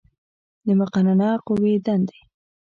د 0.65 0.67
مقننه 0.79 1.29
قوې 1.45 1.73
دندې 1.85 2.19